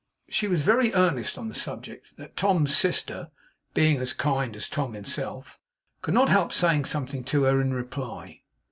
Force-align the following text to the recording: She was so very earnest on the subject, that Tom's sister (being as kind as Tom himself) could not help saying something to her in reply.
She 0.29 0.47
was 0.47 0.61
so 0.61 0.65
very 0.65 0.91
earnest 0.95 1.37
on 1.37 1.47
the 1.47 1.53
subject, 1.53 2.17
that 2.17 2.35
Tom's 2.35 2.75
sister 2.75 3.29
(being 3.75 3.99
as 3.99 4.13
kind 4.13 4.55
as 4.55 4.67
Tom 4.67 4.93
himself) 4.93 5.59
could 6.01 6.15
not 6.15 6.27
help 6.27 6.51
saying 6.51 6.85
something 6.85 7.23
to 7.25 7.43
her 7.43 7.61
in 7.61 7.71
reply. 7.75 8.41